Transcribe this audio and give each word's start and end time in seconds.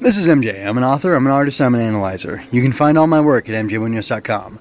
This 0.00 0.16
is 0.16 0.28
MJ. 0.28 0.64
I'm 0.64 0.78
an 0.78 0.84
author, 0.84 1.12
I'm 1.12 1.26
an 1.26 1.32
artist, 1.32 1.60
I'm 1.60 1.74
an 1.74 1.80
analyzer. 1.80 2.40
You 2.52 2.62
can 2.62 2.70
find 2.70 2.96
all 2.96 3.08
my 3.08 3.20
work 3.20 3.48
at 3.48 3.66
mjmunoz.com. 3.66 4.60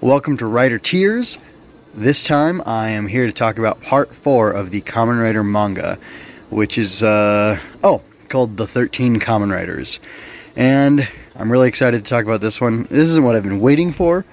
Welcome 0.00 0.38
to 0.38 0.46
Rider 0.46 0.78
Tears. 0.78 1.38
This 1.92 2.24
time 2.24 2.62
I 2.64 2.88
am 2.88 3.06
here 3.06 3.26
to 3.26 3.32
talk 3.32 3.58
about 3.58 3.82
part 3.82 4.14
four 4.14 4.50
of 4.50 4.70
the 4.70 4.80
Kamen 4.80 5.20
Rider 5.20 5.44
manga, 5.44 5.98
which 6.48 6.78
is, 6.78 7.02
uh, 7.02 7.60
oh, 7.84 8.00
called 8.30 8.56
The 8.56 8.66
13 8.66 9.20
Kamen 9.20 9.52
Riders. 9.52 10.00
And 10.56 11.06
I'm 11.36 11.52
really 11.52 11.68
excited 11.68 12.02
to 12.02 12.08
talk 12.08 12.24
about 12.24 12.40
this 12.40 12.58
one. 12.58 12.84
This 12.84 13.10
isn't 13.10 13.24
what 13.24 13.36
I've 13.36 13.42
been 13.42 13.60
waiting 13.60 13.92
for 13.92 14.24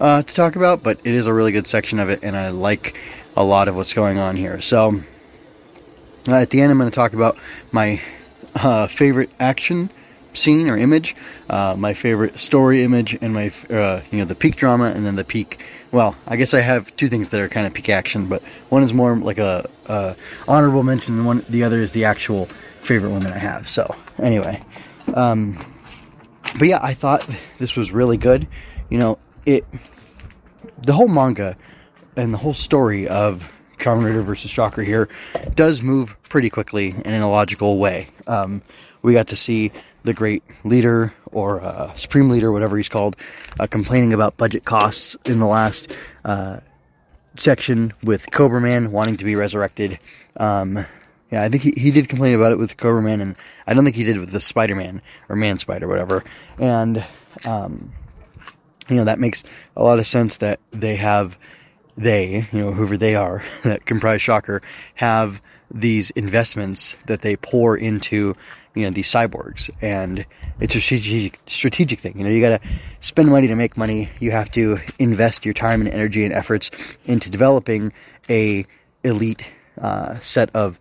uh, 0.00 0.22
to 0.22 0.34
talk 0.34 0.56
about, 0.56 0.82
but 0.82 0.98
it 1.04 1.12
is 1.12 1.26
a 1.26 1.34
really 1.34 1.52
good 1.52 1.66
section 1.66 1.98
of 1.98 2.08
it, 2.08 2.24
and 2.24 2.34
I 2.34 2.48
like 2.48 2.96
a 3.36 3.44
lot 3.44 3.68
of 3.68 3.76
what's 3.76 3.92
going 3.92 4.16
on 4.16 4.36
here. 4.36 4.62
So, 4.62 5.02
uh, 6.26 6.34
at 6.34 6.48
the 6.48 6.62
end, 6.62 6.72
I'm 6.72 6.78
going 6.78 6.90
to 6.90 6.96
talk 6.96 7.12
about 7.12 7.36
my 7.72 8.00
uh, 8.54 8.86
favorite 8.86 9.30
action 9.38 9.90
scene 10.38 10.70
or 10.70 10.76
image, 10.76 11.16
uh, 11.50 11.74
my 11.76 11.94
favorite 11.94 12.38
story 12.38 12.82
image, 12.82 13.18
and 13.20 13.32
my 13.34 13.52
uh, 13.70 14.00
you 14.10 14.18
know 14.18 14.24
the 14.24 14.34
peak 14.34 14.56
drama, 14.56 14.86
and 14.86 15.04
then 15.04 15.16
the 15.16 15.24
peak. 15.24 15.60
Well, 15.90 16.14
I 16.26 16.36
guess 16.36 16.54
I 16.54 16.60
have 16.60 16.94
two 16.96 17.08
things 17.08 17.30
that 17.30 17.40
are 17.40 17.48
kind 17.48 17.66
of 17.66 17.74
peak 17.74 17.88
action, 17.88 18.26
but 18.26 18.42
one 18.68 18.82
is 18.82 18.92
more 18.92 19.16
like 19.16 19.38
a, 19.38 19.68
a 19.86 20.16
honorable 20.46 20.82
mention, 20.82 21.16
and 21.16 21.26
one 21.26 21.44
the 21.48 21.64
other 21.64 21.80
is 21.80 21.92
the 21.92 22.04
actual 22.04 22.46
favorite 22.80 23.10
one 23.10 23.20
that 23.20 23.32
I 23.32 23.38
have. 23.38 23.68
So 23.68 23.94
anyway, 24.18 24.62
um, 25.14 25.58
but 26.58 26.68
yeah, 26.68 26.80
I 26.82 26.94
thought 26.94 27.28
this 27.58 27.76
was 27.76 27.90
really 27.90 28.16
good. 28.16 28.46
You 28.90 28.98
know, 28.98 29.18
it 29.46 29.64
the 30.82 30.92
whole 30.92 31.08
manga 31.08 31.56
and 32.16 32.32
the 32.32 32.38
whole 32.38 32.54
story 32.54 33.08
of 33.08 33.50
Kamen 33.78 34.04
Rider 34.04 34.22
versus 34.22 34.50
Shocker 34.50 34.82
here 34.82 35.08
does 35.54 35.82
move 35.82 36.16
pretty 36.28 36.50
quickly 36.50 36.90
and 36.90 37.14
in 37.14 37.22
a 37.22 37.30
logical 37.30 37.78
way. 37.78 38.08
Um, 38.26 38.62
we 39.02 39.12
got 39.12 39.28
to 39.28 39.36
see 39.36 39.72
the 40.08 40.14
great 40.14 40.42
leader 40.64 41.12
or 41.26 41.60
uh, 41.60 41.94
supreme 41.94 42.30
leader, 42.30 42.50
whatever 42.50 42.76
he's 42.76 42.88
called, 42.88 43.16
uh, 43.60 43.66
complaining 43.66 44.12
about 44.12 44.36
budget 44.36 44.64
costs 44.64 45.16
in 45.26 45.38
the 45.38 45.46
last 45.46 45.92
uh, 46.24 46.58
section 47.36 47.92
with 48.02 48.30
Cobra 48.30 48.60
Man 48.60 48.90
wanting 48.90 49.18
to 49.18 49.24
be 49.24 49.36
resurrected. 49.36 49.98
Um, 50.36 50.86
yeah, 51.30 51.42
I 51.42 51.50
think 51.50 51.62
he, 51.62 51.72
he 51.76 51.90
did 51.90 52.08
complain 52.08 52.34
about 52.34 52.52
it 52.52 52.58
with 52.58 52.78
Cobra 52.78 53.02
Man, 53.02 53.20
and 53.20 53.36
I 53.66 53.74
don't 53.74 53.84
think 53.84 53.96
he 53.96 54.04
did 54.04 54.18
with 54.18 54.32
the 54.32 54.40
Spider 54.40 54.74
Man 54.74 55.02
or 55.28 55.36
Man 55.36 55.58
Spider, 55.58 55.86
whatever. 55.86 56.24
And 56.58 57.04
um, 57.44 57.92
you 58.88 58.96
know 58.96 59.04
that 59.04 59.18
makes 59.18 59.44
a 59.76 59.82
lot 59.82 59.98
of 59.98 60.06
sense 60.06 60.38
that 60.38 60.58
they 60.70 60.96
have 60.96 61.36
they, 61.98 62.46
you 62.52 62.60
know, 62.60 62.72
whoever 62.72 62.96
they 62.96 63.14
are 63.14 63.42
that 63.64 63.84
comprise 63.84 64.22
Shocker, 64.22 64.62
have 64.94 65.42
these 65.70 66.10
investments 66.10 66.96
that 67.06 67.20
they 67.20 67.36
pour 67.36 67.76
into, 67.76 68.34
you 68.78 68.84
know, 68.84 68.90
these 68.90 69.10
cyborgs. 69.10 69.68
And 69.82 70.24
it's 70.60 70.74
a 70.74 70.80
strategic, 70.80 71.40
strategic 71.46 71.98
thing. 71.98 72.16
You 72.16 72.24
know, 72.24 72.30
you 72.30 72.40
gotta 72.40 72.60
spend 73.00 73.28
money 73.28 73.48
to 73.48 73.56
make 73.56 73.76
money. 73.76 74.08
You 74.20 74.30
have 74.30 74.50
to 74.52 74.78
invest 74.98 75.44
your 75.44 75.54
time 75.54 75.80
and 75.80 75.90
energy 75.90 76.24
and 76.24 76.32
efforts 76.32 76.70
into 77.04 77.28
developing 77.28 77.92
a 78.30 78.64
elite, 79.02 79.42
uh, 79.80 80.20
set 80.20 80.50
of 80.54 80.78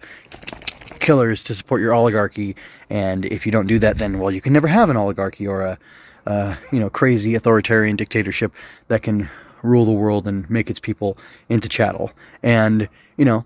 killers 1.00 1.44
to 1.44 1.56
support 1.56 1.81
your 1.81 1.94
oligarchy. 1.94 2.56
And 2.90 3.25
if 3.25 3.45
you 3.45 3.52
don't 3.52 3.68
do 3.68 3.80
that, 3.80 3.98
then, 3.98 4.20
well, 4.20 4.31
you 4.31 4.42
can 4.42 4.53
never 4.53 4.68
have 4.68 4.90
an 4.90 4.98
oligarchy 4.98 5.48
or 5.48 5.62
a, 5.62 5.80
uh, 6.28 6.56
you 6.72 6.80
know, 6.80 6.90
crazy 6.90 7.34
authoritarian 7.36 7.95
dictatorship 7.95 8.53
that 8.90 9.02
can 9.02 9.30
rule 9.64 9.86
the 9.86 9.92
world 9.92 10.28
and 10.28 10.48
make 10.50 10.70
its 10.70 10.80
people 10.80 11.18
into 11.50 11.68
chattel. 11.68 12.12
And, 12.44 12.90
you 13.18 13.25
know, 13.25 13.45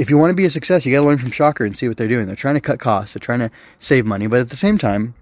if 0.00 0.08
you 0.08 0.16
want 0.16 0.30
to 0.30 0.34
be 0.34 0.46
a 0.46 0.50
success, 0.50 0.86
you 0.86 0.92
got 0.94 1.02
to 1.02 1.06
learn 1.06 1.18
from 1.18 1.30
Shocker 1.30 1.62
and 1.62 1.76
see 1.76 1.86
what 1.86 1.98
they're 1.98 2.08
doing. 2.08 2.26
They're 2.26 2.34
trying 2.34 2.54
to 2.54 2.60
cut 2.62 2.80
costs, 2.80 3.12
they're 3.12 3.20
trying 3.20 3.40
to 3.40 3.50
save 3.80 4.06
money, 4.06 4.26
but 4.28 4.40
at 4.40 4.48
the 4.48 4.56
same 4.56 4.78
time, 4.78 5.12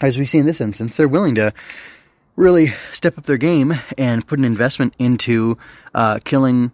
as 0.00 0.16
we 0.16 0.24
see 0.24 0.38
in 0.38 0.46
this 0.46 0.62
instance, 0.62 0.96
they're 0.96 1.06
willing 1.06 1.34
to 1.34 1.52
really 2.34 2.68
step 2.90 3.18
up 3.18 3.24
their 3.24 3.36
game 3.36 3.74
and 3.98 4.26
put 4.26 4.38
an 4.38 4.46
investment 4.46 4.94
into 4.98 5.58
uh, 5.94 6.20
killing 6.24 6.72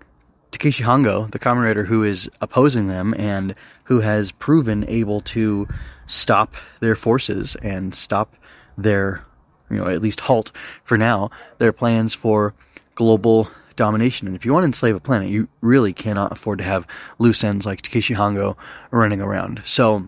Takeshi 0.52 0.84
Hongo, 0.84 1.28
the 1.28 1.40
Rider 1.40 1.82
who 1.82 2.04
is 2.04 2.30
opposing 2.40 2.86
them 2.86 3.12
and 3.18 3.56
who 3.82 3.98
has 3.98 4.30
proven 4.30 4.84
able 4.88 5.20
to 5.22 5.66
stop 6.06 6.54
their 6.78 6.94
forces 6.94 7.56
and 7.56 7.96
stop 7.96 8.36
their, 8.78 9.24
you 9.70 9.78
know, 9.78 9.88
at 9.88 10.00
least 10.00 10.20
halt 10.20 10.52
for 10.84 10.96
now, 10.96 11.32
their 11.58 11.72
plans 11.72 12.14
for 12.14 12.54
global 12.94 13.48
domination. 13.76 14.26
And 14.26 14.36
if 14.36 14.44
you 14.44 14.52
want 14.52 14.64
to 14.64 14.66
enslave 14.66 14.96
a 14.96 15.00
planet, 15.00 15.28
you 15.28 15.48
really 15.60 15.92
cannot 15.92 16.32
afford 16.32 16.58
to 16.58 16.64
have 16.64 16.86
loose 17.18 17.44
ends 17.44 17.66
like 17.66 17.82
Takeshi 17.82 18.14
Hongo 18.14 18.56
running 18.90 19.20
around. 19.20 19.62
So 19.64 20.06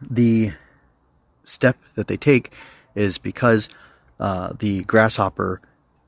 the 0.00 0.52
step 1.44 1.76
that 1.94 2.06
they 2.06 2.16
take 2.16 2.52
is 2.94 3.18
because 3.18 3.68
uh, 4.18 4.52
the 4.58 4.82
grasshopper 4.84 5.60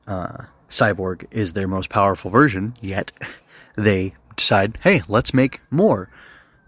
uh, 0.06 0.44
cyborg 0.68 1.26
is 1.30 1.52
their 1.52 1.68
most 1.68 1.90
powerful 1.90 2.30
version, 2.30 2.74
yet 2.80 3.12
they 3.76 4.14
decide, 4.36 4.78
hey, 4.82 5.02
let's 5.08 5.34
make 5.34 5.60
more 5.70 6.08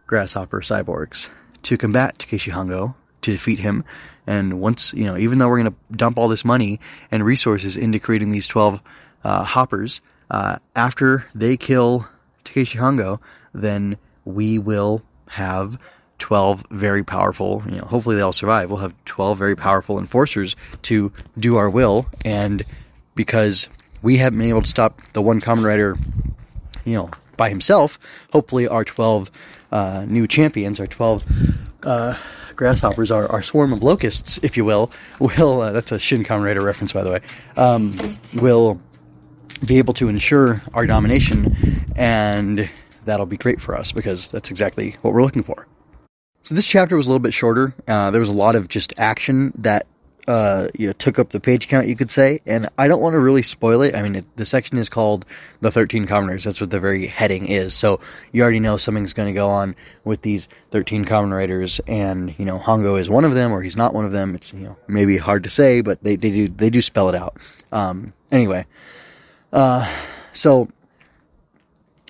grasshopper 0.07 0.61
cyborgs 0.61 1.29
to 1.63 1.77
combat 1.77 2.19
Takeshi 2.19 2.51
Hongo, 2.51 2.95
to 3.23 3.33
defeat 3.33 3.59
him. 3.59 3.85
And 4.27 4.61
once, 4.61 4.93
you 4.95 5.05
know, 5.05 5.17
even 5.17 5.39
though 5.39 5.49
we're 5.49 5.63
going 5.63 5.73
to 5.73 5.97
dump 5.97 6.19
all 6.19 6.29
this 6.29 6.45
money 6.45 6.81
and 7.11 7.25
resources 7.25 7.77
into 7.77 7.99
creating 7.99 8.31
these 8.31 8.47
12 8.47 8.75
uh, 8.75 8.79
hoppers, 9.25 10.01
uh, 10.31 10.59
after 10.75 11.27
they 11.35 11.57
kill 11.57 12.07
Takeshi 12.45 12.79
Hongo, 12.79 13.21
then 13.53 13.99
we 14.25 14.59
will 14.59 15.03
have 15.29 15.79
12 16.19 16.65
very 16.71 17.05
powerful, 17.05 17.63
you 17.67 17.79
know, 17.79 17.85
hopefully 17.85 18.17
they 18.17 18.23
all 18.23 18.33
survive. 18.33 18.71
We'll 18.71 18.81
have 18.81 18.95
12 19.05 19.37
very 19.37 19.57
powerful 19.57 19.99
enforcers 19.99 20.57
to 20.83 21.13
do 21.39 21.57
our 21.57 21.69
will. 21.69 22.07
And 22.25 22.65
because 23.15 23.69
we 24.03 24.19
haven't 24.19 24.39
been 24.39 24.49
able 24.49 24.63
to 24.63 24.69
stop 24.69 25.01
the 25.13 25.23
one 25.23 25.41
Kamen 25.41 25.65
Rider, 25.65 25.97
you 26.85 26.95
know, 26.95 27.11
by 27.37 27.49
himself, 27.49 27.99
hopefully 28.33 28.69
our 28.69 28.85
12 28.85 29.31
uh, 29.73 30.05
new 30.09 30.27
champions, 30.27 30.79
our 30.79 30.87
12 30.87 31.25
uh, 31.83 32.17
grasshoppers, 32.55 33.11
our, 33.11 33.31
our 33.31 33.43
swarm 33.43 33.73
of 33.73 33.83
locusts, 33.83 34.39
if 34.43 34.57
you 34.57 34.65
will, 34.65 34.91
will, 35.19 35.61
uh, 35.61 35.73
that's 35.73 35.93
a 35.93 35.99
Shin 35.99 36.25
Kamen 36.25 36.45
Rider 36.45 36.63
reference, 36.63 36.93
by 36.93 37.03
the 37.03 37.11
way, 37.11 37.21
um, 37.57 38.19
will 38.35 38.81
be 39.65 39.79
able 39.79 39.95
to 39.95 40.09
ensure 40.09 40.63
our 40.73 40.87
domination, 40.87 41.57
and 41.97 42.69
that'll 43.05 43.27
be 43.27 43.37
great 43.37 43.61
for 43.61 43.77
us 43.77 43.93
because 43.93 44.31
that's 44.31 44.51
exactly 44.51 44.97
what 45.03 45.15
we're 45.15 45.23
looking 45.23 45.43
for. 45.43 45.67
So 46.45 46.55
this 46.55 46.67
chapter 46.67 46.97
was 46.97 47.07
a 47.07 47.11
little 47.11 47.21
bit 47.21 47.33
shorter. 47.33 47.75
Uh, 47.89 48.11
there 48.11 48.21
was 48.21 48.29
a 48.29 48.35
lot 48.35 48.55
of 48.55 48.69
just 48.69 48.93
action 48.99 49.53
that 49.59 49.87
uh, 50.27 50.69
you 50.75 50.87
know 50.87 50.93
took 50.95 51.19
up 51.19 51.31
the 51.31 51.41
page 51.41 51.69
count, 51.69 51.87
you 51.87 51.97
could 51.97 52.11
say, 52.11 52.41
and 52.47 52.69
I 52.79 52.89
don't 52.89 53.01
want 53.01 53.15
to 53.15 53.19
really 53.19 53.43
spoil 53.43 53.83
it. 53.83 53.95
I 53.95 54.03
mean, 54.03 54.17
it, 54.17 54.37
the 54.37 54.47
section 54.47 54.79
is 54.79 54.89
called 54.89 55.25
"The 55.61 55.71
13 55.71 56.07
Commoners." 56.07 56.45
That's 56.45 56.61
what 56.61 56.71
the 56.71 56.81
very 56.81 57.07
heading 57.07 57.47
is. 57.47 57.75
So 57.75 58.01
you 58.33 58.43
already 58.43 58.61
know 58.61 58.77
something's 58.77 59.13
going 59.13 59.29
to 59.29 59.35
go 59.35 59.49
on 59.49 59.77
with 60.05 60.23
these 60.23 60.49
13 60.71 61.05
Kamen 61.05 61.33
Riders, 61.33 61.81
and 61.87 62.35
you 62.39 62.45
know 62.45 62.59
Hongo 62.59 62.99
is 62.99 63.11
one 63.11 63.25
of 63.25 63.35
them, 63.35 63.53
or 63.53 63.63
he's 63.63 63.77
not 63.77 63.95
one 63.95 64.05
of 64.05 64.13
them. 64.13 64.35
It's 64.35 64.53
you 64.53 64.61
know 64.61 64.77
maybe 64.89 65.17
hard 65.19 65.45
to 65.45 65.51
say, 65.51 65.81
but 65.83 66.03
they, 66.03 66.17
they 66.17 66.31
do 66.31 66.49
they 66.49 66.71
do 66.71 66.81
spell 66.81 67.09
it 67.09 67.15
out. 67.15 67.37
Um, 67.73 68.13
anyway, 68.33 68.67
uh, 69.55 69.91
so 70.35 70.69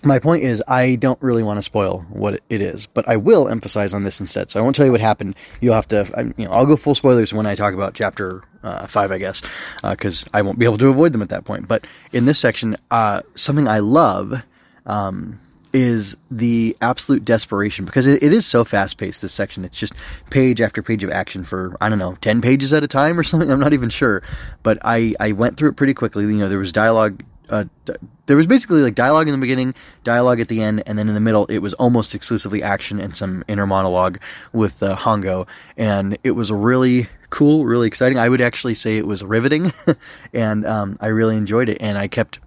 my 0.04 0.18
point 0.18 0.44
is, 0.44 0.62
I 0.68 0.96
don't 0.96 1.20
really 1.22 1.42
want 1.42 1.58
to 1.58 1.62
spoil 1.62 2.04
what 2.10 2.40
it 2.48 2.60
is, 2.60 2.86
but 2.86 3.08
I 3.08 3.16
will 3.16 3.48
emphasize 3.48 3.94
on 3.94 4.04
this 4.04 4.20
instead. 4.20 4.50
So 4.50 4.58
I 4.58 4.62
won't 4.62 4.76
tell 4.76 4.86
you 4.86 4.92
what 4.92 5.00
happened. 5.00 5.34
You'll 5.60 5.74
have 5.74 5.88
to, 5.88 6.32
you 6.36 6.44
know, 6.44 6.52
I'll 6.52 6.66
go 6.66 6.76
full 6.76 6.94
spoilers 6.94 7.32
when 7.32 7.46
I 7.46 7.54
talk 7.54 7.74
about 7.74 7.94
chapter 7.94 8.42
uh, 8.62 8.86
five, 8.86 9.12
I 9.12 9.18
guess, 9.18 9.42
because 9.82 10.24
uh, 10.24 10.30
I 10.34 10.42
won't 10.42 10.58
be 10.58 10.64
able 10.64 10.78
to 10.78 10.88
avoid 10.88 11.12
them 11.12 11.22
at 11.22 11.28
that 11.30 11.44
point. 11.44 11.68
But 11.68 11.86
in 12.12 12.24
this 12.24 12.38
section, 12.38 12.76
uh, 12.90 13.22
something 13.34 13.68
I 13.68 13.78
love 13.80 14.42
um, 14.86 15.40
is 15.72 16.16
the 16.30 16.76
absolute 16.80 17.24
desperation 17.24 17.84
because 17.84 18.06
it, 18.06 18.22
it 18.22 18.32
is 18.32 18.46
so 18.46 18.64
fast 18.64 18.96
paced. 18.96 19.22
This 19.22 19.32
section, 19.32 19.64
it's 19.64 19.78
just 19.78 19.92
page 20.30 20.60
after 20.60 20.82
page 20.82 21.02
of 21.04 21.10
action 21.10 21.44
for 21.44 21.76
I 21.80 21.88
don't 21.88 21.98
know, 21.98 22.16
ten 22.20 22.40
pages 22.40 22.72
at 22.72 22.82
a 22.82 22.88
time 22.88 23.18
or 23.18 23.22
something. 23.24 23.50
I'm 23.50 23.60
not 23.60 23.72
even 23.72 23.90
sure, 23.90 24.22
but 24.62 24.78
I 24.82 25.14
I 25.20 25.32
went 25.32 25.56
through 25.56 25.70
it 25.70 25.76
pretty 25.76 25.94
quickly. 25.94 26.24
You 26.24 26.32
know, 26.32 26.48
there 26.48 26.58
was 26.58 26.72
dialogue 26.72 27.22
uh, 27.48 27.64
there 28.26 28.36
was 28.36 28.46
basically 28.46 28.82
like 28.82 28.94
dialogue 28.94 29.28
in 29.28 29.32
the 29.32 29.38
beginning, 29.38 29.74
dialogue 30.02 30.40
at 30.40 30.48
the 30.48 30.62
end, 30.62 30.82
and 30.86 30.98
then 30.98 31.08
in 31.08 31.14
the 31.14 31.20
middle 31.20 31.46
it 31.46 31.58
was 31.58 31.74
almost 31.74 32.14
exclusively 32.14 32.62
action 32.62 33.00
and 33.00 33.16
some 33.16 33.44
inner 33.48 33.66
monologue 33.66 34.18
with 34.52 34.82
uh, 34.82 34.96
Hongo, 34.96 35.46
and 35.76 36.18
it 36.24 36.32
was 36.32 36.50
really 36.50 37.08
cool, 37.30 37.64
really 37.64 37.86
exciting. 37.86 38.18
I 38.18 38.28
would 38.28 38.40
actually 38.40 38.74
say 38.74 38.96
it 38.96 39.06
was 39.06 39.22
riveting, 39.22 39.72
and 40.32 40.66
um, 40.66 40.96
I 41.00 41.08
really 41.08 41.36
enjoyed 41.36 41.68
it, 41.68 41.78
and 41.80 41.98
I 41.98 42.08
kept 42.08 42.40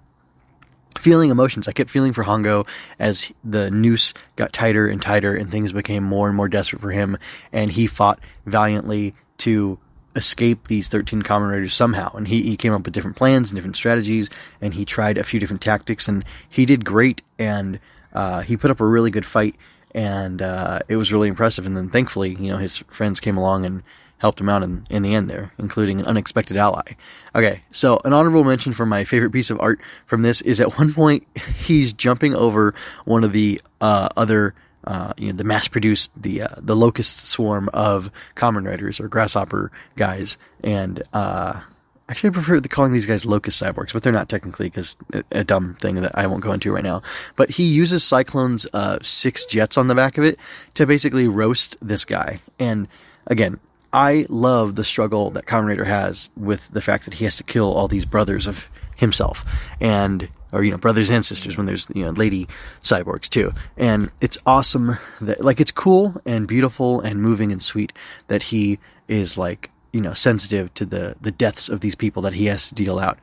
feeling 0.99 1.29
emotions. 1.29 1.67
I 1.67 1.73
kept 1.73 1.89
feeling 1.89 2.13
for 2.13 2.23
Hongo 2.23 2.67
as 2.97 3.31
the 3.43 3.69
noose 3.69 4.13
got 4.35 4.53
tighter 4.53 4.87
and 4.87 5.01
tighter, 5.01 5.35
and 5.35 5.49
things 5.49 5.71
became 5.71 6.03
more 6.03 6.27
and 6.27 6.35
more 6.35 6.49
desperate 6.49 6.81
for 6.81 6.91
him, 6.91 7.17
and 7.51 7.71
he 7.71 7.87
fought 7.87 8.19
valiantly 8.45 9.13
to 9.39 9.77
escape 10.17 10.67
these 10.67 10.87
13 10.89 11.21
Kamen 11.21 11.51
Riders 11.51 11.73
somehow. 11.73 12.11
And 12.13 12.27
he, 12.27 12.41
he 12.41 12.57
came 12.57 12.73
up 12.73 12.83
with 12.83 12.93
different 12.93 13.15
plans 13.15 13.49
and 13.49 13.55
different 13.55 13.77
strategies, 13.77 14.29
and 14.59 14.73
he 14.73 14.83
tried 14.83 15.17
a 15.17 15.23
few 15.23 15.39
different 15.39 15.61
tactics, 15.61 16.07
and 16.07 16.25
he 16.49 16.65
did 16.65 16.83
great, 16.83 17.21
and 17.39 17.79
uh, 18.13 18.41
he 18.41 18.57
put 18.57 18.71
up 18.71 18.81
a 18.81 18.85
really 18.85 19.11
good 19.11 19.25
fight, 19.25 19.55
and 19.93 20.41
uh, 20.41 20.79
it 20.89 20.97
was 20.97 21.13
really 21.13 21.29
impressive. 21.29 21.65
And 21.65 21.77
then 21.77 21.89
thankfully, 21.89 22.35
you 22.35 22.51
know, 22.51 22.57
his 22.57 22.77
friends 22.89 23.19
came 23.19 23.37
along 23.37 23.65
and 23.65 23.83
helped 24.17 24.41
him 24.41 24.49
out 24.49 24.63
in, 24.63 24.87
in 24.89 25.03
the 25.03 25.13
end 25.13 25.29
there, 25.29 25.53
including 25.59 25.99
an 25.99 26.05
unexpected 26.05 26.57
ally. 26.57 26.93
Okay, 27.35 27.61
so 27.71 28.01
an 28.03 28.13
honorable 28.13 28.43
mention 28.43 28.73
for 28.73 28.85
my 28.85 29.03
favorite 29.03 29.31
piece 29.31 29.51
of 29.51 29.59
art 29.59 29.79
from 30.05 30.23
this 30.23 30.41
is 30.41 30.59
at 30.59 30.77
one 30.77 30.93
point 30.93 31.25
he's 31.59 31.93
jumping 31.93 32.33
over 32.33 32.73
one 33.05 33.23
of 33.23 33.31
the 33.31 33.61
uh, 33.81 34.09
other. 34.17 34.55
Uh, 34.87 35.13
you 35.17 35.27
know, 35.27 35.37
the 35.37 35.43
mass-produced 35.43 36.11
the 36.19 36.41
uh, 36.43 36.55
the 36.57 36.75
locust 36.75 37.27
swarm 37.27 37.69
of 37.73 38.09
Kamen 38.35 38.65
Riders 38.65 38.99
or 38.99 39.07
grasshopper 39.07 39.71
guys, 39.95 40.37
and 40.63 41.03
uh, 41.13 41.61
Actually, 42.09 42.29
I 42.29 42.33
prefer 42.33 42.61
calling 42.61 42.93
these 42.93 43.05
guys 43.05 43.25
locust 43.25 43.61
cyborgs, 43.61 43.91
but 43.91 44.01
they're 44.01 44.13
not 44.13 44.29
technically 44.29 44.67
because 44.69 44.95
a, 45.31 45.43
dumb 45.43 45.75
thing 45.75 45.95
that 45.95 46.17
I 46.17 46.25
won't 46.27 46.41
go 46.41 46.53
into 46.53 46.71
right 46.71 46.83
now. 46.83 47.01
But 47.35 47.49
he 47.49 47.65
uses 47.65 48.01
Cyclone's 48.01 48.65
uh, 48.71 48.99
six 49.01 49.45
jets 49.45 49.77
on 49.77 49.87
the 49.87 49.95
back 49.95 50.17
of 50.17 50.23
it 50.23 50.39
to 50.75 50.85
basically 50.85 51.27
roast 51.27 51.75
this 51.81 52.05
guy. 52.05 52.39
And 52.59 52.87
again, 53.25 53.59
I 53.91 54.25
love 54.29 54.75
the 54.75 54.85
struggle 54.85 55.31
that 55.31 55.47
Kamen 55.47 55.67
Rider 55.67 55.83
has 55.83 56.29
with 56.37 56.69
the 56.69 56.81
fact 56.81 57.03
that 57.05 57.15
he 57.15 57.25
has 57.25 57.35
to 57.37 57.43
kill 57.43 57.73
all 57.73 57.89
these 57.89 58.05
brothers 58.05 58.47
of 58.47 58.69
himself, 58.95 59.43
and 59.81 60.29
or 60.51 60.63
you 60.63 60.71
know 60.71 60.77
brothers 60.77 61.09
and 61.09 61.25
sisters 61.25 61.57
when 61.57 61.65
there's 61.65 61.87
you 61.93 62.03
know 62.03 62.11
lady 62.11 62.47
cyborgs 62.83 63.29
too. 63.29 63.53
And 63.77 64.11
it's 64.21 64.37
awesome 64.45 64.97
that 65.21 65.43
like 65.43 65.59
it's 65.59 65.71
cool 65.71 66.21
and 66.25 66.47
beautiful 66.47 67.01
and 67.01 67.21
moving 67.21 67.51
and 67.51 67.61
sweet 67.61 67.93
that 68.27 68.43
he 68.43 68.79
is 69.07 69.37
like 69.37 69.71
you 69.93 70.01
know 70.01 70.13
sensitive 70.13 70.73
to 70.75 70.85
the 70.85 71.15
the 71.21 71.31
deaths 71.31 71.69
of 71.69 71.81
these 71.81 71.95
people 71.95 72.21
that 72.23 72.33
he 72.33 72.45
has 72.45 72.67
to 72.67 72.75
deal 72.75 72.99
out 72.99 73.17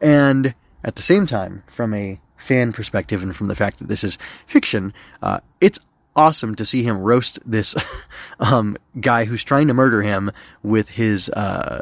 and 0.00 0.54
at 0.84 0.96
the 0.96 1.02
same 1.02 1.26
time 1.26 1.62
from 1.66 1.94
a 1.94 2.20
fan 2.36 2.72
perspective 2.72 3.22
and 3.22 3.34
from 3.36 3.48
the 3.48 3.54
fact 3.54 3.78
that 3.78 3.88
this 3.88 4.02
is 4.02 4.18
fiction 4.46 4.92
uh, 5.22 5.40
it's 5.60 5.78
awesome 6.14 6.54
to 6.54 6.64
see 6.64 6.82
him 6.82 6.98
roast 6.98 7.38
this 7.44 7.74
um, 8.40 8.76
guy 9.00 9.24
who's 9.24 9.44
trying 9.44 9.68
to 9.68 9.74
murder 9.74 10.02
him 10.02 10.30
with 10.62 10.88
his 10.88 11.28
uh, 11.30 11.80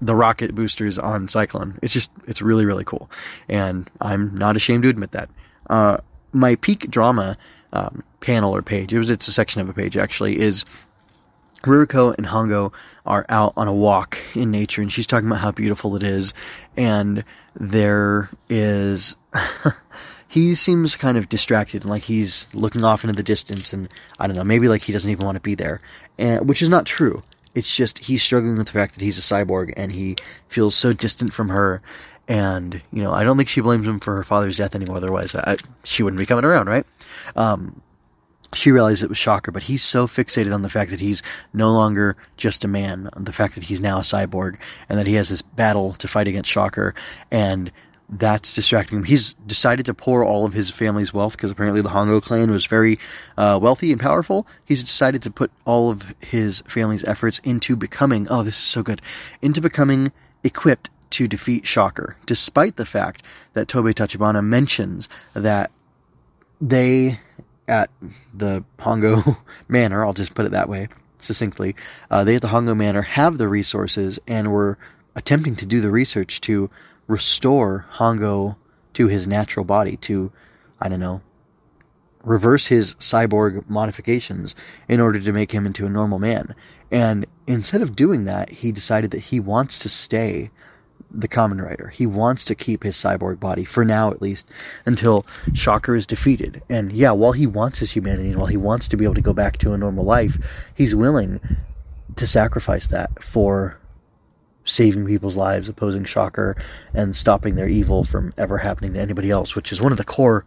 the 0.00 0.14
rocket 0.14 0.54
boosters 0.54 0.98
on 0.98 1.28
cyclone 1.28 1.78
it's 1.82 1.92
just 1.92 2.10
it's 2.26 2.42
really 2.42 2.66
really 2.66 2.84
cool 2.84 3.10
and 3.48 3.90
i'm 4.00 4.34
not 4.36 4.56
ashamed 4.56 4.82
to 4.82 4.88
admit 4.88 5.12
that 5.12 5.28
uh, 5.70 5.96
my 6.32 6.54
peak 6.56 6.90
drama 6.90 7.36
um, 7.72 8.02
panel 8.20 8.54
or 8.54 8.62
page 8.62 8.92
it 8.92 8.98
was 8.98 9.10
it's 9.10 9.28
a 9.28 9.32
section 9.32 9.60
of 9.60 9.68
a 9.68 9.72
page 9.72 9.96
actually 9.96 10.38
is 10.38 10.64
Ruriko 11.62 12.14
and 12.16 12.26
Hongo 12.26 12.72
are 13.04 13.26
out 13.28 13.52
on 13.56 13.68
a 13.68 13.72
walk 13.72 14.18
in 14.34 14.50
nature, 14.50 14.82
and 14.82 14.92
she's 14.92 15.06
talking 15.06 15.28
about 15.28 15.40
how 15.40 15.50
beautiful 15.50 15.96
it 15.96 16.02
is. 16.02 16.32
And 16.76 17.24
there 17.54 18.30
is, 18.48 19.16
he 20.28 20.54
seems 20.54 20.96
kind 20.96 21.18
of 21.18 21.28
distracted, 21.28 21.84
like 21.84 22.04
he's 22.04 22.46
looking 22.54 22.84
off 22.84 23.04
into 23.04 23.16
the 23.16 23.22
distance, 23.22 23.72
and 23.72 23.92
I 24.18 24.26
don't 24.26 24.36
know, 24.36 24.44
maybe 24.44 24.68
like 24.68 24.82
he 24.82 24.92
doesn't 24.92 25.10
even 25.10 25.24
want 25.24 25.36
to 25.36 25.42
be 25.42 25.54
there, 25.54 25.80
and 26.18 26.48
which 26.48 26.62
is 26.62 26.68
not 26.68 26.86
true. 26.86 27.22
It's 27.56 27.74
just 27.74 27.98
he's 27.98 28.22
struggling 28.22 28.56
with 28.56 28.66
the 28.66 28.72
fact 28.72 28.94
that 28.94 29.02
he's 29.02 29.18
a 29.18 29.22
cyborg 29.22 29.72
and 29.76 29.90
he 29.90 30.16
feels 30.46 30.74
so 30.74 30.92
distant 30.92 31.32
from 31.32 31.48
her. 31.48 31.80
And 32.28 32.82
you 32.92 33.02
know, 33.02 33.12
I 33.12 33.24
don't 33.24 33.36
think 33.36 33.48
she 33.48 33.60
blames 33.60 33.86
him 33.86 33.98
for 33.98 34.14
her 34.16 34.24
father's 34.24 34.58
death 34.58 34.74
anymore. 34.74 34.98
Otherwise, 34.98 35.34
I, 35.34 35.56
she 35.84 36.02
wouldn't 36.02 36.18
be 36.18 36.26
coming 36.26 36.44
around, 36.44 36.68
right? 36.68 36.84
Um, 37.34 37.80
she 38.54 38.70
realized 38.70 39.02
it 39.02 39.08
was 39.08 39.18
Shocker, 39.18 39.50
but 39.50 39.64
he's 39.64 39.82
so 39.82 40.06
fixated 40.06 40.54
on 40.54 40.62
the 40.62 40.70
fact 40.70 40.90
that 40.90 41.00
he's 41.00 41.22
no 41.52 41.72
longer 41.72 42.16
just 42.36 42.64
a 42.64 42.68
man, 42.68 43.10
the 43.16 43.32
fact 43.32 43.54
that 43.54 43.64
he's 43.64 43.80
now 43.80 43.98
a 43.98 44.02
cyborg, 44.02 44.58
and 44.88 44.98
that 44.98 45.06
he 45.06 45.14
has 45.14 45.28
this 45.28 45.42
battle 45.42 45.94
to 45.94 46.08
fight 46.08 46.28
against 46.28 46.50
Shocker, 46.50 46.94
and 47.30 47.72
that's 48.08 48.54
distracting 48.54 48.98
him. 48.98 49.04
He's 49.04 49.34
decided 49.46 49.86
to 49.86 49.94
pour 49.94 50.24
all 50.24 50.44
of 50.44 50.52
his 50.52 50.70
family's 50.70 51.12
wealth 51.12 51.36
because 51.36 51.50
apparently 51.50 51.82
the 51.82 51.88
Hongo 51.88 52.22
clan 52.22 52.50
was 52.50 52.66
very 52.66 52.98
uh, 53.36 53.58
wealthy 53.60 53.90
and 53.90 54.00
powerful. 54.00 54.46
He's 54.64 54.84
decided 54.84 55.22
to 55.22 55.30
put 55.30 55.50
all 55.64 55.90
of 55.90 56.14
his 56.20 56.62
family's 56.68 57.04
efforts 57.04 57.40
into 57.40 57.74
becoming, 57.74 58.28
oh, 58.30 58.42
this 58.42 58.56
is 58.56 58.62
so 58.62 58.82
good, 58.82 59.02
into 59.42 59.60
becoming 59.60 60.12
equipped 60.44 60.90
to 61.10 61.26
defeat 61.26 61.66
Shocker, 61.66 62.16
despite 62.26 62.76
the 62.76 62.86
fact 62.86 63.22
that 63.54 63.68
Tobei 63.68 63.94
Tachibana 63.94 64.44
mentions 64.44 65.08
that 65.34 65.70
they 66.60 67.20
at 67.68 67.90
the 68.32 68.64
Hongo 68.78 69.38
Manor, 69.68 70.04
I'll 70.04 70.12
just 70.12 70.34
put 70.34 70.46
it 70.46 70.52
that 70.52 70.68
way 70.68 70.88
succinctly, 71.20 71.74
uh, 72.10 72.24
they 72.24 72.36
at 72.36 72.42
the 72.42 72.48
Hongo 72.48 72.76
Manor 72.76 73.02
have 73.02 73.38
the 73.38 73.48
resources 73.48 74.18
and 74.28 74.52
were 74.52 74.78
attempting 75.14 75.56
to 75.56 75.66
do 75.66 75.80
the 75.80 75.90
research 75.90 76.40
to 76.42 76.70
restore 77.06 77.86
Hongo 77.94 78.56
to 78.94 79.08
his 79.08 79.26
natural 79.26 79.64
body, 79.64 79.96
to, 79.98 80.32
I 80.80 80.88
don't 80.88 81.00
know, 81.00 81.20
reverse 82.22 82.66
his 82.66 82.94
cyborg 82.94 83.68
modifications 83.68 84.54
in 84.88 85.00
order 85.00 85.20
to 85.20 85.32
make 85.32 85.52
him 85.52 85.64
into 85.64 85.86
a 85.86 85.90
normal 85.90 86.18
man. 86.18 86.54
And 86.90 87.26
instead 87.46 87.82
of 87.82 87.94
doing 87.94 88.24
that, 88.24 88.50
he 88.50 88.72
decided 88.72 89.12
that 89.12 89.20
he 89.20 89.38
wants 89.38 89.78
to 89.80 89.88
stay 89.88 90.50
the 91.10 91.28
Kamen 91.28 91.64
Rider. 91.64 91.88
He 91.88 92.04
wants 92.04 92.44
to 92.46 92.54
keep 92.54 92.82
his 92.82 92.96
cyborg 92.96 93.38
body, 93.38 93.64
for 93.64 93.84
now 93.84 94.10
at 94.10 94.20
least, 94.20 94.48
until 94.84 95.24
Shocker 95.54 95.94
is 95.94 96.06
defeated. 96.06 96.62
And 96.68 96.92
yeah, 96.92 97.12
while 97.12 97.32
he 97.32 97.46
wants 97.46 97.78
his 97.78 97.92
humanity 97.92 98.30
and 98.30 98.38
while 98.38 98.46
he 98.46 98.56
wants 98.56 98.88
to 98.88 98.96
be 98.96 99.04
able 99.04 99.14
to 99.14 99.20
go 99.20 99.32
back 99.32 99.58
to 99.58 99.72
a 99.72 99.78
normal 99.78 100.04
life, 100.04 100.36
he's 100.74 100.94
willing 100.94 101.40
to 102.16 102.26
sacrifice 102.26 102.88
that 102.88 103.22
for 103.22 103.78
saving 104.66 105.06
people's 105.06 105.36
lives, 105.36 105.68
opposing 105.68 106.04
Shocker, 106.04 106.56
and 106.92 107.16
stopping 107.16 107.54
their 107.54 107.68
evil 107.68 108.04
from 108.04 108.32
ever 108.36 108.58
happening 108.58 108.92
to 108.92 109.00
anybody 109.00 109.30
else, 109.30 109.54
which 109.54 109.72
is 109.72 109.80
one 109.80 109.92
of 109.92 109.98
the 109.98 110.04
core 110.04 110.44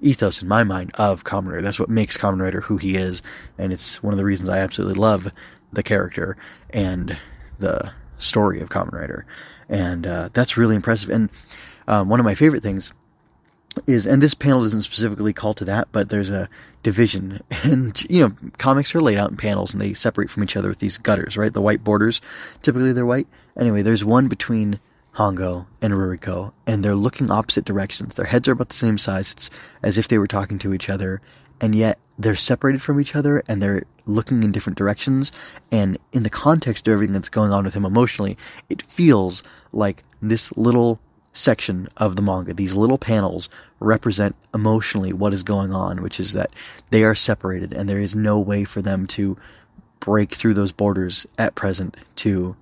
ethos 0.00 0.42
in 0.42 0.48
my 0.48 0.62
mind 0.62 0.92
of 0.94 1.24
Kamen 1.24 1.48
Rider. 1.48 1.62
That's 1.62 1.80
what 1.80 1.88
makes 1.88 2.16
Kamen 2.16 2.40
Rider 2.40 2.60
who 2.60 2.76
he 2.76 2.94
is, 2.94 3.22
and 3.58 3.72
it's 3.72 4.02
one 4.02 4.12
of 4.12 4.18
the 4.18 4.24
reasons 4.24 4.48
I 4.48 4.58
absolutely 4.58 5.00
love 5.00 5.32
the 5.72 5.82
character 5.82 6.36
and 6.70 7.16
the 7.58 7.92
story 8.18 8.60
of 8.60 8.68
Kamen 8.68 8.92
Rider 8.92 9.26
and 9.72 10.06
uh, 10.06 10.28
that's 10.32 10.56
really 10.56 10.76
impressive. 10.76 11.08
And 11.08 11.30
um, 11.88 12.08
one 12.08 12.20
of 12.20 12.24
my 12.24 12.34
favorite 12.34 12.62
things 12.62 12.92
is, 13.86 14.06
and 14.06 14.22
this 14.22 14.34
panel 14.34 14.62
doesn't 14.62 14.82
specifically 14.82 15.32
call 15.32 15.54
to 15.54 15.64
that, 15.64 15.88
but 15.92 16.08
there's 16.08 16.30
a 16.30 16.48
division, 16.82 17.40
and 17.64 18.08
you 18.10 18.20
know, 18.20 18.34
comics 18.58 18.94
are 18.94 19.00
laid 19.00 19.18
out 19.18 19.30
in 19.30 19.36
panels, 19.36 19.72
and 19.72 19.80
they 19.80 19.94
separate 19.94 20.30
from 20.30 20.42
each 20.42 20.56
other 20.56 20.68
with 20.68 20.78
these 20.78 20.98
gutters, 20.98 21.36
right? 21.36 21.52
The 21.52 21.62
white 21.62 21.84
borders, 21.84 22.20
typically 22.62 22.92
they're 22.92 23.06
white. 23.06 23.26
Anyway, 23.58 23.82
there's 23.82 24.04
one 24.04 24.28
between 24.28 24.80
Hongo 25.16 25.66
and 25.80 25.92
Ruriko, 25.92 26.52
and 26.66 26.84
they're 26.84 26.94
looking 26.94 27.30
opposite 27.30 27.64
directions. 27.64 28.14
Their 28.14 28.26
heads 28.26 28.48
are 28.48 28.52
about 28.52 28.70
the 28.70 28.76
same 28.76 28.98
size. 28.98 29.32
It's 29.32 29.50
as 29.82 29.98
if 29.98 30.08
they 30.08 30.18
were 30.18 30.26
talking 30.26 30.58
to 30.60 30.72
each 30.72 30.88
other, 30.88 31.20
and 31.60 31.74
yet 31.74 31.98
they're 32.18 32.36
separated 32.36 32.82
from 32.82 33.00
each 33.00 33.14
other 33.14 33.42
and 33.48 33.62
they're 33.62 33.84
looking 34.04 34.42
in 34.42 34.52
different 34.52 34.78
directions. 34.78 35.32
And 35.70 35.98
in 36.12 36.22
the 36.22 36.30
context 36.30 36.86
of 36.86 36.92
everything 36.92 37.14
that's 37.14 37.28
going 37.28 37.52
on 37.52 37.64
with 37.64 37.74
him 37.74 37.84
emotionally, 37.84 38.36
it 38.68 38.82
feels 38.82 39.42
like 39.72 40.04
this 40.20 40.54
little 40.56 41.00
section 41.32 41.88
of 41.96 42.16
the 42.16 42.22
manga, 42.22 42.52
these 42.54 42.74
little 42.74 42.98
panels 42.98 43.48
represent 43.80 44.36
emotionally 44.54 45.12
what 45.12 45.32
is 45.32 45.42
going 45.42 45.72
on, 45.72 46.02
which 46.02 46.20
is 46.20 46.32
that 46.32 46.52
they 46.90 47.04
are 47.04 47.14
separated 47.14 47.72
and 47.72 47.88
there 47.88 47.98
is 47.98 48.14
no 48.14 48.38
way 48.38 48.64
for 48.64 48.82
them 48.82 49.06
to 49.06 49.36
break 50.00 50.34
through 50.34 50.54
those 50.54 50.72
borders 50.72 51.26
at 51.38 51.54
present 51.54 51.96
to 52.16 52.56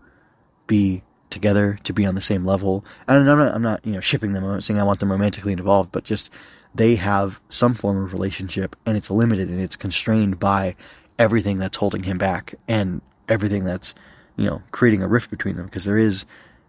be 0.67 1.03
together, 1.31 1.79
to 1.85 1.93
be 1.93 2.07
on 2.07 2.15
the 2.15 2.21
same 2.21 2.45
level. 2.45 2.85
And 3.09 3.29
I'm 3.29 3.39
not, 3.39 3.55
I'm 3.55 3.63
not, 3.63 3.85
you 3.85 3.93
know, 3.93 4.01
shipping 4.01 4.33
them. 4.33 4.45
I'm 4.45 4.53
not 4.53 4.65
saying 4.65 4.79
I 4.79 4.85
want 4.85 5.01
them 5.01 5.11
romantically 5.11 5.53
involved, 5.53 5.91
but 5.93 6.05
just 6.05 6.31
they 6.75 6.97
have 6.97 7.41
some 7.49 7.75
form 7.75 8.03
of 8.03 8.13
relationship 8.13 8.77
and 8.87 8.97
it's 8.97 9.11
limited 9.11 9.49
and 9.49 9.61
it's 9.61 9.77
constrained 9.77 10.39
by 10.39 10.77
everything 11.19 11.59
that's 11.59 11.79
holding 11.79 12.05
him 12.05 12.19
back 12.19 12.55
and 12.69 13.01
everything 13.29 13.65
that's, 13.65 13.95
you 14.37 14.47
know, 14.47 14.63
creating 14.71 15.03
a 15.03 15.09
rift 15.09 15.31
between 15.31 15.57
them 15.57 15.67
because 15.67 15.85
there 15.85 15.99
is 15.99 16.25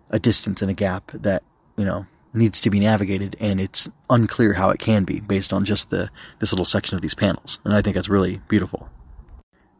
a 0.10 0.20
distance 0.20 0.62
and 0.62 0.72
a 0.72 0.76
gap 0.76 1.12
that, 1.14 1.44
you 1.82 1.88
know, 1.88 2.06
needs 2.32 2.62
to 2.62 2.70
be 2.70 2.80
navigated 2.80 3.36
and 3.40 3.60
it's 3.60 3.90
unclear 4.08 4.54
how 4.54 4.70
it 4.70 4.80
can 4.80 5.04
be 5.04 5.20
based 5.20 5.52
on 5.52 5.66
just 5.66 5.90
the 5.90 6.12
this 6.40 6.52
little 6.54 6.64
section 6.64 6.96
of 6.96 7.02
these 7.02 7.16
panels. 7.16 7.58
And 7.66 7.74
I 7.74 7.82
think 7.82 7.96
that's 7.96 8.08
really 8.08 8.40
beautiful. 8.48 8.88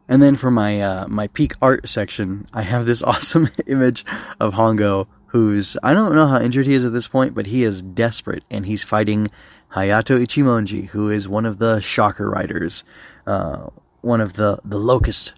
And 0.08 0.20
then 0.20 0.34
for 0.34 0.50
my 0.50 0.80
uh, 0.82 1.06
my 1.06 1.28
peak 1.28 1.52
art 1.62 1.88
section, 1.88 2.48
I 2.52 2.62
have 2.62 2.86
this 2.86 3.02
awesome 3.12 3.50
image 3.68 4.04
of 4.40 4.54
Hongo 4.54 5.06
who's 5.26 5.76
I 5.80 5.94
don't 5.94 6.16
know 6.16 6.26
how 6.26 6.40
injured 6.40 6.66
he 6.66 6.74
is 6.74 6.84
at 6.84 6.92
this 6.92 7.06
point, 7.06 7.36
but 7.36 7.46
he 7.46 7.62
is 7.62 7.82
desperate 7.82 8.42
and 8.50 8.66
he's 8.66 8.82
fighting 8.82 9.30
Hayato 9.74 10.20
Ichimonji, 10.20 10.88
who 10.88 11.08
is 11.08 11.28
one 11.28 11.46
of 11.46 11.58
the 11.58 11.80
Shocker 11.80 12.28
Riders, 12.28 12.82
uh, 13.28 13.68
one 14.00 14.20
of 14.20 14.32
the, 14.32 14.58
the 14.64 14.78
Locust 14.78 15.34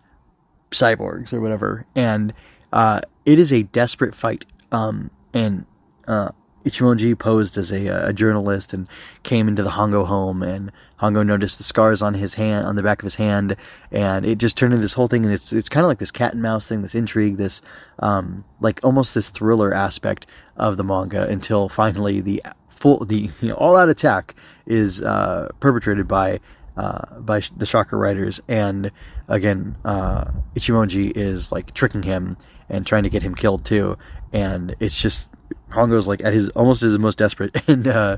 cyborgs 0.70 1.32
or 1.34 1.42
whatever. 1.42 1.84
And 1.94 2.32
uh, 2.72 3.02
it 3.26 3.38
is 3.38 3.52
a 3.52 3.64
desperate 3.64 4.14
fight. 4.14 4.46
Um, 4.72 5.10
and 5.32 5.66
uh, 6.08 6.30
Ichimonji 6.64 7.18
posed 7.18 7.58
as 7.58 7.70
a, 7.70 7.86
a, 7.86 8.12
journalist 8.12 8.72
and 8.72 8.88
came 9.22 9.48
into 9.48 9.62
the 9.62 9.70
Hongo 9.70 10.06
home, 10.06 10.42
and 10.42 10.72
Hongo 11.00 11.24
noticed 11.24 11.58
the 11.58 11.64
scars 11.64 12.00
on 12.00 12.14
his 12.14 12.34
hand, 12.34 12.66
on 12.66 12.76
the 12.76 12.82
back 12.82 13.00
of 13.00 13.04
his 13.04 13.16
hand, 13.16 13.56
and 13.90 14.24
it 14.24 14.38
just 14.38 14.56
turned 14.56 14.72
into 14.72 14.82
this 14.82 14.94
whole 14.94 15.08
thing. 15.08 15.24
And 15.24 15.34
it's 15.34 15.52
it's 15.52 15.68
kind 15.68 15.84
of 15.84 15.88
like 15.88 15.98
this 15.98 16.10
cat 16.10 16.32
and 16.32 16.42
mouse 16.42 16.66
thing, 16.66 16.82
this 16.82 16.94
intrigue, 16.94 17.36
this 17.36 17.60
um, 17.98 18.44
like 18.60 18.80
almost 18.82 19.14
this 19.14 19.30
thriller 19.30 19.74
aspect 19.74 20.26
of 20.56 20.76
the 20.76 20.84
manga 20.84 21.28
until 21.28 21.68
finally 21.68 22.20
the 22.20 22.42
full 22.68 23.04
the 23.04 23.30
you 23.40 23.48
know, 23.48 23.54
all 23.54 23.76
out 23.76 23.88
attack 23.88 24.34
is 24.66 25.02
uh, 25.02 25.48
perpetrated 25.60 26.08
by 26.08 26.40
uh, 26.76 27.20
by 27.20 27.42
the 27.56 27.66
Shocker 27.66 27.96
Riders. 27.96 28.40
And 28.48 28.90
again, 29.28 29.76
uh, 29.84 30.26
Ichimonji 30.54 31.12
is 31.14 31.52
like 31.52 31.74
tricking 31.74 32.02
him 32.02 32.36
and 32.68 32.86
trying 32.86 33.04
to 33.04 33.10
get 33.10 33.22
him 33.22 33.34
killed 33.34 33.64
too. 33.64 33.96
And 34.32 34.74
it's 34.80 35.00
just 35.00 35.30
Hongo's 35.70 36.08
like 36.08 36.22
at 36.24 36.32
his 36.32 36.48
almost 36.50 36.82
his 36.82 36.98
most 36.98 37.18
desperate, 37.18 37.56
and 37.68 37.86
uh, 37.86 38.16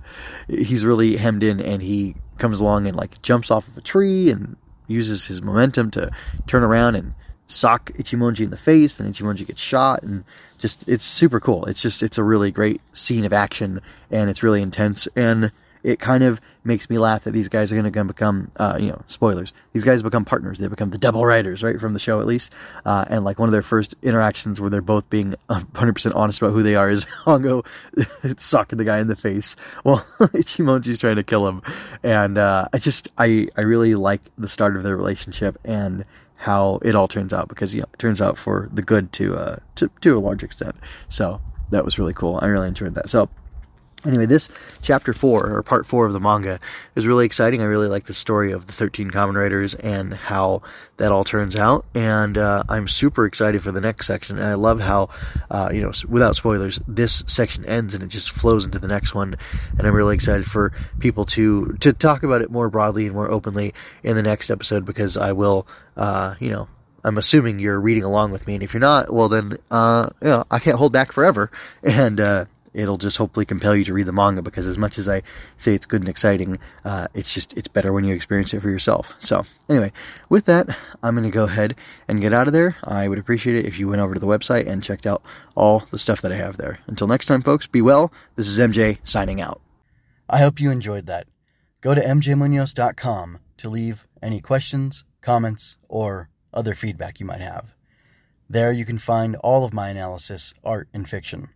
he's 0.49 0.85
really 0.85 1.17
hemmed 1.17 1.43
in. 1.43 1.61
And 1.61 1.83
he 1.83 2.15
comes 2.39 2.61
along 2.61 2.87
and 2.87 2.97
like 2.97 3.21
jumps 3.23 3.51
off 3.51 3.69
of 3.69 3.77
a 3.77 3.81
tree 3.81 4.31
and 4.31 4.57
uses 4.87 5.27
his 5.27 5.43
momentum 5.43 5.91
to 5.91 6.11
turn 6.47 6.63
around 6.63 6.95
and 6.95 7.15
sock 7.49 7.93
Ichimonji 7.93 8.41
in 8.41 8.51
the 8.51 8.57
face. 8.57 8.95
Then 8.95 9.13
Ichimonji 9.13 9.47
gets 9.47 9.61
shot, 9.61 10.03
and 10.03 10.25
just 10.59 10.89
it's 10.89 11.05
super 11.05 11.41
cool. 11.41 11.67
It's 11.67 11.83
just 11.83 12.03
it's 12.03 12.19
a 12.19 12.23
really 12.23 12.51
great 12.51 12.81
scene 12.93 13.25
of 13.25 13.33
action, 13.33 13.81
and 14.11 14.31
it's 14.31 14.43
really 14.43 14.63
intense 14.63 15.07
and 15.15 15.53
it 15.87 16.01
kind 16.01 16.25
of 16.25 16.41
makes 16.65 16.91
me 16.91 16.99
laugh 16.99 17.23
that 17.23 17.31
these 17.31 17.49
guys 17.49 17.71
are 17.71 17.81
going 17.81 17.91
to 17.91 18.05
become, 18.05 18.51
uh, 18.57 18.77
you 18.79 18.89
know, 18.89 19.01
spoilers. 19.07 19.53
These 19.73 19.85
guys 19.85 20.03
become 20.03 20.25
partners. 20.25 20.59
They 20.59 20.67
become 20.67 20.91
the 20.91 20.99
double 20.99 21.25
Riders, 21.25 21.63
right, 21.63 21.79
from 21.79 21.93
the 21.93 22.01
show 22.01 22.21
at 22.21 22.27
least. 22.27 22.53
Uh, 22.85 23.05
and 23.09 23.25
like 23.25 23.39
one 23.39 23.49
of 23.49 23.53
their 23.53 23.63
first 23.63 23.95
interactions 24.03 24.61
where 24.61 24.69
they're 24.69 24.83
both 24.83 25.09
being 25.09 25.37
100% 25.49 26.15
honest 26.17 26.43
about 26.43 26.55
who 26.55 26.65
they 26.65 26.75
are 26.75 26.91
is 26.91 27.05
Hongo 27.25 27.65
socking 28.37 28.79
the 28.79 28.85
guy 28.85 28.99
in 28.99 29.07
the 29.07 29.15
face 29.15 29.55
while 29.85 30.05
Ichimonji's 30.19 30.99
trying 30.99 31.17
to 31.17 31.23
kill 31.23 31.47
him. 31.47 31.63
And 32.03 32.37
uh, 32.37 32.67
I 32.73 32.79
just, 32.79 33.07
I, 33.17 33.47
I 33.57 33.61
really 33.61 33.95
like 33.95 34.23
the 34.37 34.49
start 34.49 34.77
of 34.77 34.83
their 34.83 34.97
relationship 34.97 35.57
and 35.65 36.05
how 36.35 36.81
it 36.83 36.97
all 36.97 37.07
turns 37.07 37.33
out 37.33 37.47
because, 37.47 37.77
you 37.77 37.83
know, 37.83 37.89
it 37.95 37.99
turns 38.01 38.21
out 38.21 38.39
for 38.39 38.69
the 38.73 38.83
good 38.83 39.13
to, 39.13 39.37
uh, 39.37 39.57
to, 39.77 39.89
to 40.01 40.19
a 40.19 40.21
large 40.21 40.43
extent. 40.43 40.75
So 41.09 41.41
that 41.71 41.85
was 41.85 41.97
really 41.97 42.13
cool. 42.13 42.41
I 42.43 42.47
really 42.47 42.67
enjoyed 42.67 42.97
that. 42.97 43.09
So, 43.09 43.29
Anyway, 44.07 44.27
this 44.27 44.49
chapter 44.83 45.13
four 45.13 45.51
or 45.51 45.63
part 45.63 45.87
four 45.87 46.07
of 46.07 46.13
the 46.13 46.21
manga 46.21 46.61
is 46.95 47.07
really 47.07 47.27
exciting. 47.27 47.61
I 47.61 47.65
really 47.65 47.89
like 47.89 48.07
the 48.07 48.15
story 48.15 48.53
of 48.53 48.67
the 48.67 48.73
13 48.73 49.11
Kamen 49.11 49.35
Riders 49.35 49.75
and 49.75 50.15
how 50.15 50.63
that 50.99 51.13
all 51.13 51.25
turns 51.25 51.57
out. 51.57 51.85
And 51.95 52.39
uh, 52.39 52.63
I'm 52.69 52.89
super 52.89 53.27
excited 53.27 53.63
for 53.63 53.73
the 53.73 53.81
next 53.81 54.07
section. 54.07 54.39
And 54.39 54.47
I 54.47 54.55
love 54.55 54.81
how, 54.81 55.11
uh, 55.51 55.71
you 55.73 55.83
know, 55.83 55.93
without 56.09 56.37
spoilers, 56.37 56.81
this 56.87 57.25
section 57.27 57.65
ends 57.65 57.95
and 57.95 58.03
it 58.03 58.09
just 58.09 58.31
flows 58.31 58.65
into 58.65 58.79
the 58.79 58.89
next 58.89 59.15
one. 59.15 59.37
And 59.79 59.87
I'm 59.87 59.95
really 59.95 60.15
excited 60.15 60.47
for 60.47 60.73
people 61.01 61.25
to 61.27 61.77
to 61.81 61.93
talk 61.93 62.23
about 62.23 62.43
it 62.43 62.51
more 62.51 62.69
broadly 62.69 63.07
and 63.07 63.15
more 63.15 63.31
openly 63.31 63.75
in 64.03 64.17
the 64.17 64.23
next 64.23 64.51
episode 64.51 64.85
because 64.85 65.17
I 65.17 65.33
will, 65.33 65.67
uh, 65.97 66.35
you 66.41 66.51
know, 66.51 66.69
I'm 67.07 67.19
assuming 67.19 67.61
you're 67.61 67.81
reading 67.81 68.03
along 68.03 68.33
with 68.33 68.49
me, 68.49 68.55
and 68.55 68.65
if 68.65 68.75
you're 68.75 68.81
not, 68.81 69.13
well 69.13 69.29
then, 69.29 69.59
uh, 69.71 70.11
you 70.21 70.27
know, 70.27 70.45
I 70.51 70.59
can't 70.59 70.77
hold 70.77 70.93
back 70.93 71.13
forever, 71.13 71.53
and 71.85 72.19
uh, 72.19 72.45
it'll 72.77 72.99
just 72.99 73.17
hopefully 73.17 73.47
compel 73.47 73.75
you 73.75 73.85
to 73.85 73.93
read 73.93 74.07
the 74.07 74.13
manga 74.13 74.43
because 74.43 74.67
as 74.67 74.79
much 74.79 74.99
as 74.99 75.09
I 75.09 75.23
say 75.57 75.75
it's 75.75 75.87
good 75.87 76.03
and 76.03 76.09
exciting, 76.09 76.59
uh, 76.85 77.09
it's 77.15 77.33
just 77.33 77.57
it's 77.57 77.69
better 77.69 77.93
when 77.93 78.05
you 78.05 78.15
experience 78.15 78.53
it 78.53 78.61
for 78.61 78.71
yourself. 78.71 79.09
So 79.19 79.45
anyway, 79.69 79.93
with 80.29 80.45
that, 80.45 80.69
I'm 81.03 81.15
going 81.15 81.29
to 81.29 81.35
go 81.35 81.45
ahead 81.45 81.75
and 82.07 82.21
get 82.21 82.33
out 82.33 82.47
of 82.47 82.53
there. 82.53 82.77
I 82.85 83.09
would 83.09 83.19
appreciate 83.19 83.57
it 83.57 83.65
if 83.65 83.79
you 83.79 83.89
went 83.89 84.03
over 84.03 84.15
to 84.15 84.21
the 84.21 84.27
website 84.27 84.69
and 84.69 84.83
checked 84.83 85.07
out 85.07 85.23
all 85.55 85.87
the 85.91 85.99
stuff 85.99 86.23
that 86.23 86.33
I 86.33 86.37
have 86.37 86.59
there. 86.59 86.79
Until 86.87 87.07
next 87.07 87.27
time, 87.27 87.43
folks, 87.43 87.67
be 87.67 87.83
well. 87.83 88.13
This 88.37 88.49
is 88.49 88.59
MJ 88.59 88.99
signing 89.05 89.41
out. 89.41 89.61
I 90.29 90.39
hope 90.39 90.61
you 90.61 90.71
enjoyed 90.71 91.07
that. 91.07 91.27
Go 91.81 91.95
to 91.95 92.03
mjmunoz.com 92.03 93.39
to 93.59 93.69
leave 93.69 94.07
any 94.23 94.41
questions, 94.41 95.05
comments, 95.23 95.77
or 95.89 96.29
other 96.53 96.75
feedback 96.75 97.21
you 97.21 97.27
might 97.27 97.41
have. 97.41 97.75
There 98.49 98.73
you 98.73 98.85
can 98.85 98.99
find 98.99 99.37
all 99.37 99.65
of 99.65 99.73
my 99.73 99.89
analysis, 99.89 100.55
art, 100.65 100.89
and 100.93 101.09
fiction. 101.09 101.49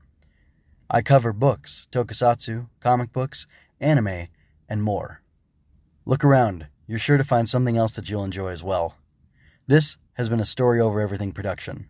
I 0.92 1.02
cover 1.02 1.32
books, 1.32 1.86
tokusatsu, 1.92 2.66
comic 2.80 3.12
books, 3.12 3.46
anime, 3.80 4.26
and 4.68 4.82
more. 4.82 5.22
Look 6.04 6.24
around, 6.24 6.66
you're 6.88 6.98
sure 6.98 7.16
to 7.16 7.22
find 7.22 7.48
something 7.48 7.76
else 7.76 7.92
that 7.92 8.08
you'll 8.08 8.24
enjoy 8.24 8.48
as 8.48 8.64
well. 8.64 8.96
This 9.68 9.96
has 10.14 10.28
been 10.28 10.40
a 10.40 10.46
Story 10.46 10.80
Over 10.80 11.00
Everything 11.00 11.30
production. 11.30 11.88